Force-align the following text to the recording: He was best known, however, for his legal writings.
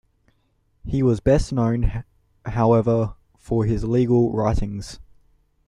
He 0.83 1.03
was 1.03 1.19
best 1.19 1.53
known, 1.53 2.03
however, 2.43 3.13
for 3.37 3.65
his 3.65 3.83
legal 3.83 4.33
writings. 4.33 4.99